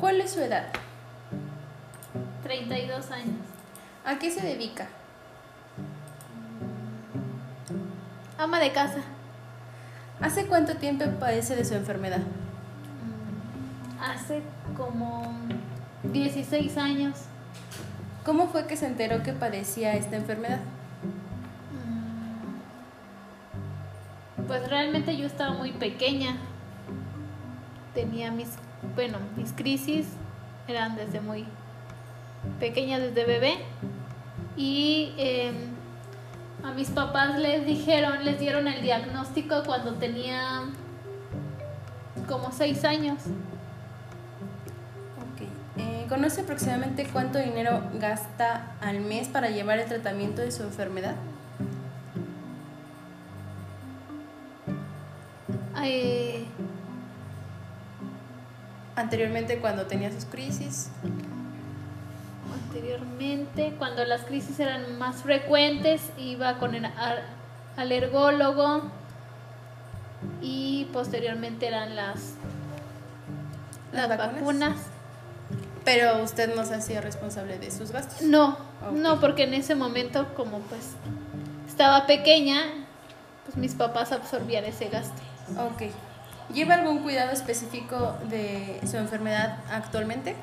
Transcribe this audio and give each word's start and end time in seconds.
¿Cuál 0.00 0.20
es 0.20 0.32
su 0.32 0.40
edad? 0.40 0.66
32 2.42 3.10
años. 3.10 3.36
¿A 4.04 4.18
qué 4.18 4.30
se 4.30 4.40
dedica? 4.40 4.88
Ama 8.38 8.58
de 8.58 8.72
casa. 8.72 9.00
¿Hace 10.20 10.46
cuánto 10.46 10.76
tiempo 10.76 11.04
padece 11.18 11.54
de 11.54 11.64
su 11.64 11.74
enfermedad? 11.74 12.20
Hace 14.02 14.42
como 14.76 15.34
16 16.04 16.76
años. 16.78 17.18
¿Cómo 18.24 18.48
fue 18.48 18.66
que 18.66 18.76
se 18.76 18.86
enteró 18.86 19.22
que 19.22 19.32
padecía 19.32 19.94
esta 19.94 20.16
enfermedad? 20.16 20.60
Mm, 24.38 24.46
Pues 24.46 24.68
realmente 24.68 25.16
yo 25.16 25.26
estaba 25.26 25.52
muy 25.54 25.72
pequeña. 25.72 26.36
Tenía 27.94 28.30
mis, 28.30 28.50
bueno, 28.94 29.18
mis 29.36 29.52
crisis 29.52 30.06
eran 30.68 30.96
desde 30.96 31.20
muy 31.20 31.44
pequeña, 32.58 32.98
desde 32.98 33.24
bebé. 33.24 33.58
Y 34.56 35.12
em, 35.16 35.54
a 36.64 36.72
mis 36.72 36.88
papás 36.90 37.38
les 37.38 37.66
dijeron, 37.66 38.24
les 38.24 38.38
dieron 38.38 38.68
el 38.68 38.82
diagnóstico 38.82 39.62
cuando 39.64 39.94
tenía 39.94 40.62
como 42.28 42.52
6 42.52 42.84
años. 42.84 43.18
Ok. 45.18 45.48
Eh, 45.78 46.06
¿Conoce 46.08 46.42
aproximadamente 46.42 47.08
cuánto 47.12 47.38
dinero 47.38 47.82
gasta 47.94 48.72
al 48.80 49.00
mes 49.00 49.28
para 49.28 49.50
llevar 49.50 49.78
el 49.78 49.88
tratamiento 49.88 50.42
de 50.42 50.52
su 50.52 50.62
enfermedad? 50.62 51.16
Eh, 55.82 56.44
Anteriormente 59.00 59.58
cuando 59.58 59.86
tenía 59.86 60.12
sus 60.12 60.24
crisis. 60.26 60.90
anteriormente, 62.52 63.74
cuando 63.78 64.04
las 64.04 64.22
crisis 64.22 64.58
eran 64.60 64.98
más 64.98 65.22
frecuentes, 65.22 66.02
iba 66.18 66.58
con 66.58 66.74
el 66.74 66.84
al- 66.84 67.24
alergólogo 67.76 68.82
y 70.40 70.86
posteriormente 70.92 71.66
eran 71.66 71.96
las, 71.96 72.34
¿Las 73.92 74.08
las 74.08 74.18
vacunas? 74.18 74.40
vacunas. 74.40 74.76
Pero 75.84 76.22
usted 76.22 76.54
no 76.54 76.64
se 76.64 76.74
hacía 76.74 77.00
responsable 77.00 77.58
de 77.58 77.70
sus 77.70 77.90
gastos. 77.90 78.22
No, 78.22 78.58
no, 78.92 79.18
porque 79.18 79.44
en 79.44 79.54
ese 79.54 79.74
momento 79.74 80.32
como 80.34 80.58
pues 80.60 80.92
estaba 81.66 82.06
pequeña, 82.06 82.62
pues 83.46 83.56
mis 83.56 83.74
papás 83.74 84.12
absorbían 84.12 84.64
ese 84.66 84.88
gasto. 84.90 85.20
Ok. 85.58 85.90
¿Lleva 86.52 86.74
algún 86.74 86.98
cuidado 87.02 87.30
específico 87.30 88.16
de 88.28 88.80
su 88.86 88.96
enfermedad 88.96 89.58
actualmente? 89.70 90.34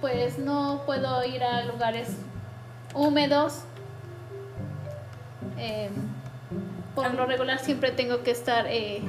Pues 0.00 0.38
no 0.38 0.82
puedo 0.86 1.24
ir 1.24 1.42
a 1.44 1.64
lugares 1.64 2.08
húmedos. 2.94 3.60
Em, 5.56 5.92
por 6.94 7.14
lo 7.14 7.26
regular 7.26 7.58
siempre 7.60 7.92
tengo 7.92 8.22
que 8.22 8.30
estar 8.30 8.66
eh, 8.68 9.02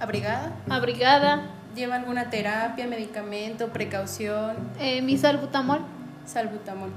¿Abrigada? 0.00 0.52
abrigada. 0.68 1.42
¿Lleva 1.74 1.96
alguna 1.96 2.28
terapia, 2.30 2.86
medicamento, 2.86 3.68
precaución? 3.68 4.56
Eh, 4.78 5.00
mi 5.02 5.16
salbutamol, 5.16 5.80
Salbutamol. 6.26 6.90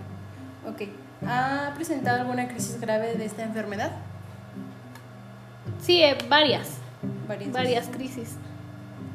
Ok. 0.67 0.83
¿Ha 1.27 1.72
presentado 1.75 2.22
alguna 2.22 2.47
crisis 2.47 2.80
grave 2.80 3.14
de 3.16 3.25
esta 3.25 3.44
enfermedad? 3.44 3.92
sí, 5.81 6.02
eh, 6.03 6.17
varias, 6.27 6.79
Varias. 7.30 7.52
varias 7.54 7.88
crisis. 7.88 8.36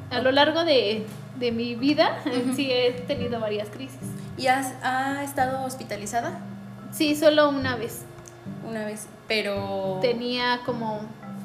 A 0.09 0.19
lo 0.21 0.31
largo 0.31 0.63
de, 0.65 1.05
de 1.37 1.51
mi 1.51 1.75
vida 1.75 2.17
sí 2.55 2.71
he 2.71 2.91
tenido 3.07 3.39
varias 3.39 3.69
crisis. 3.69 3.99
¿Y 4.37 4.47
has- 4.47 4.73
ha 4.83 5.23
estado 5.23 5.63
hospitalizada? 5.65 6.39
Sí, 6.91 7.15
solo 7.15 7.49
una 7.49 7.75
vez. 7.75 8.01
Una 8.67 8.85
vez, 8.85 9.07
pero... 9.27 9.99
Tenía 10.01 10.61
como 10.65 11.01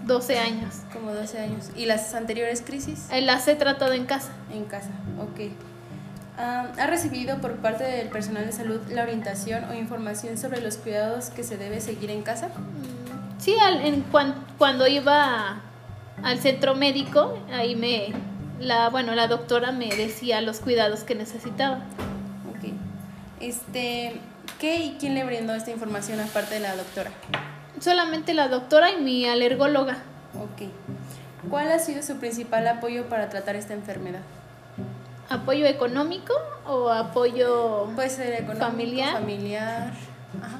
12 0.06 0.38
años. 0.38 0.74
Como 0.92 1.12
12 1.12 1.38
años. 1.40 1.70
¿Y 1.76 1.86
las 1.86 2.14
anteriores 2.14 2.62
crisis? 2.62 3.08
Eh, 3.10 3.20
Las 3.20 3.46
he 3.48 3.54
tratado 3.56 3.92
en 3.92 4.06
casa. 4.06 4.30
En 4.52 4.64
casa, 4.64 4.90
ok. 5.20 5.50
Ah, 6.38 6.68
¿Ha 6.78 6.86
recibido 6.86 7.38
por 7.40 7.56
parte 7.56 7.84
del 7.84 8.08
personal 8.08 8.46
de 8.46 8.52
salud 8.52 8.80
la 8.90 9.02
orientación 9.02 9.64
o 9.64 9.74
información 9.74 10.38
sobre 10.38 10.60
los 10.62 10.76
cuidados 10.78 11.30
que 11.30 11.42
se 11.44 11.56
debe 11.58 11.80
seguir 11.80 12.10
en 12.10 12.22
casa? 12.22 12.48
Mm, 12.48 13.40
Sí, 13.40 13.54
al- 13.60 13.80
en 13.86 14.02
cuan- 14.02 14.34
cuando 14.58 14.86
iba 14.86 15.60
al 16.22 16.38
centro 16.38 16.74
médico, 16.74 17.38
ahí 17.52 17.76
me, 17.76 18.12
la, 18.60 18.88
bueno, 18.90 19.14
la 19.14 19.26
doctora 19.26 19.72
me 19.72 19.88
decía 19.94 20.40
los 20.40 20.60
cuidados 20.60 21.04
que 21.04 21.14
necesitaba. 21.14 21.76
Ok. 22.50 22.72
Este, 23.40 24.20
¿Qué 24.58 24.76
y 24.84 24.96
quién 25.00 25.14
le 25.14 25.24
brindó 25.24 25.54
esta 25.54 25.70
información 25.70 26.20
aparte 26.20 26.54
de 26.54 26.60
la 26.60 26.76
doctora? 26.76 27.10
Solamente 27.80 28.34
la 28.34 28.48
doctora 28.48 28.90
y 28.90 29.00
mi 29.00 29.26
alergóloga. 29.26 29.98
Ok. 30.34 30.68
¿Cuál 31.48 31.72
ha 31.72 31.78
sido 31.78 32.02
su 32.02 32.16
principal 32.16 32.68
apoyo 32.68 33.08
para 33.08 33.30
tratar 33.30 33.56
esta 33.56 33.72
enfermedad? 33.72 34.20
¿Apoyo 35.30 35.64
económico 35.64 36.34
o 36.66 36.90
apoyo 36.90 37.88
Puede 37.94 38.10
ser 38.10 38.34
económico, 38.34 38.66
familiar? 38.66 39.12
familiar. 39.14 39.92
Ajá. 40.42 40.58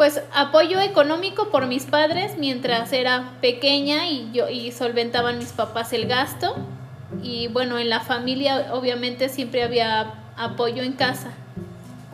Pues 0.00 0.22
apoyo 0.32 0.80
económico 0.80 1.50
por 1.50 1.66
mis 1.66 1.84
padres 1.84 2.38
mientras 2.38 2.90
era 2.94 3.32
pequeña 3.42 4.08
y 4.08 4.30
yo 4.32 4.48
y 4.48 4.72
solventaban 4.72 5.36
mis 5.36 5.52
papás 5.52 5.92
el 5.92 6.06
gasto. 6.06 6.56
Y 7.22 7.48
bueno, 7.48 7.78
en 7.78 7.90
la 7.90 8.00
familia 8.00 8.72
obviamente 8.72 9.28
siempre 9.28 9.62
había 9.62 10.14
apoyo 10.38 10.82
en 10.82 10.94
casa. 10.94 11.32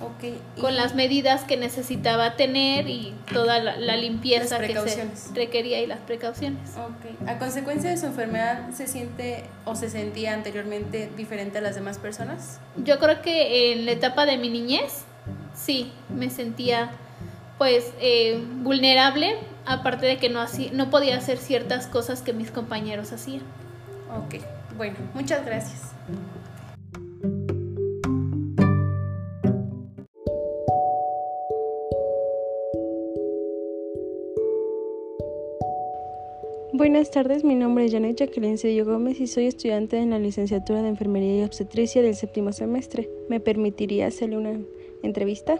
Ok. 0.03 0.25
y- 0.57 0.61
con 0.61 0.75
las 0.75 0.97
medidas 0.97 1.45
que 1.45 1.57
necesitaba 1.57 2.35
tener 2.35 2.89
y 2.89 3.15
toda 3.33 3.61
la, 3.61 3.77
la 3.77 3.97
limpieza 3.97 4.59
que 4.59 4.75
se 4.89 5.09
requería 5.33 5.81
y 5.81 5.87
las 5.87 6.01
precauciones. 6.01 6.71
Ok. 6.77 7.29
¿A 7.29 7.39
consecuencia 7.39 7.89
de 7.91 7.99
su 7.99 8.07
enfermedad 8.07 8.69
se 8.73 8.89
siente 8.89 9.45
o 9.65 9.77
se 9.77 9.91
sentía 9.91 10.35
anteriormente 10.35 11.09
diferente 11.17 11.59
a 11.59 11.61
las 11.61 11.77
demás 11.77 11.99
personas? 11.99 12.59
Yo 12.79 12.99
creo 12.99 13.23
que 13.23 13.73
en 13.75 13.87
la 13.87 13.93
etapa 13.93 14.27
de 14.27 14.39
mi 14.39 14.49
niñez, 14.51 15.05
sí, 15.55 15.93
me 16.09 16.31
sentía 16.31 16.91
pues 17.59 17.93
eh, 18.00 18.43
vulnerable, 18.62 19.37
aparte 19.65 20.06
de 20.06 20.19
que 20.19 20.28
no, 20.28 20.41
hacía, 20.41 20.71
no 20.72 20.91
podía 20.91 21.17
hacer 21.17 21.39
ciertas 21.39 21.87
cosas 21.87 22.22
que 22.22 22.33
mis 22.33 22.50
compañeros 22.50 23.12
hacían. 23.12 23.43
Ok. 24.17 24.43
Bueno, 24.77 24.97
muchas 25.15 25.44
gracias. 25.44 25.93
Buenas 36.73 37.11
tardes, 37.11 37.43
mi 37.43 37.55
nombre 37.55 37.87
es 37.87 37.93
Janet 37.93 38.19
Jacqueline 38.19 38.59
Cedillo 38.59 38.84
Gómez 38.84 39.19
y 39.19 39.27
soy 39.27 39.47
estudiante 39.47 39.97
en 39.97 40.11
la 40.11 40.19
licenciatura 40.19 40.83
de 40.83 40.88
Enfermería 40.88 41.38
y 41.38 41.43
Obstetricia 41.43 42.03
del 42.03 42.15
séptimo 42.15 42.53
semestre. 42.53 43.09
¿Me 43.31 43.41
permitiría 43.41 44.09
hacerle 44.09 44.37
una 44.37 44.61
entrevista? 45.03 45.59